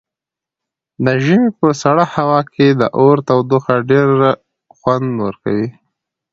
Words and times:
د 1.05 1.07
ژمي 1.25 1.49
په 1.59 1.69
سړه 1.81 2.05
هوا 2.15 2.41
کې 2.53 2.67
د 2.79 2.81
اور 2.99 3.17
تودوخه 3.27 3.75
ډېره 3.91 4.29
خوند 4.77 5.07
ورکوي. 5.25 5.67